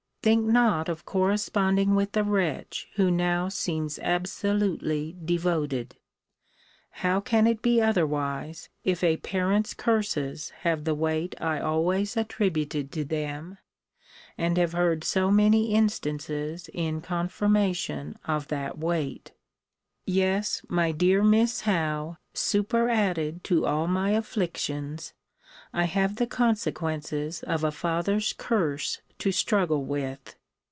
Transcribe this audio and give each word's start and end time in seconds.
Think 0.23 0.45
not 0.45 0.87
of 0.87 1.03
corresponding 1.03 1.95
with 1.95 2.15
a 2.15 2.21
wretch 2.21 2.87
who 2.93 3.09
now 3.09 3.49
seems 3.49 3.97
absolutely 3.97 5.15
devoted. 5.25 5.95
How 6.91 7.19
can 7.19 7.47
it 7.47 7.63
be 7.63 7.81
otherwise, 7.81 8.69
if 8.83 9.03
a 9.03 9.17
parent's 9.17 9.73
curses 9.73 10.51
have 10.59 10.83
the 10.83 10.93
weight 10.93 11.33
I 11.41 11.59
always 11.59 12.15
attributed 12.15 12.91
to 12.91 13.03
them, 13.03 13.57
and 14.37 14.57
have 14.57 14.73
heard 14.73 15.03
so 15.03 15.31
many 15.31 15.73
instances 15.73 16.69
in 16.71 17.01
confirmation 17.01 18.15
of 18.23 18.49
that 18.49 18.77
weight! 18.77 19.31
Yes, 20.05 20.63
my 20.69 20.91
dear 20.91 21.23
Miss 21.23 21.61
Howe, 21.61 22.17
superadded 22.35 23.43
to 23.45 23.65
all 23.65 23.87
my 23.87 24.11
afflictions, 24.11 25.15
I 25.73 25.85
have 25.85 26.17
the 26.17 26.27
consequences 26.27 27.43
of 27.43 27.63
a 27.63 27.71
father's 27.71 28.33
curse 28.33 29.01
to 29.19 29.31
struggle 29.31 29.85
with! 29.85 30.35